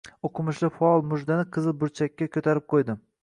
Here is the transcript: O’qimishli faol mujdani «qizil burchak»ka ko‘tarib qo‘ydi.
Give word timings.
O’qimishli 0.27 0.69
faol 0.77 1.03
mujdani 1.11 1.45
«qizil 1.57 1.77
burchak»ka 1.83 2.31
ko‘tarib 2.39 2.67
qo‘ydi. 2.75 2.97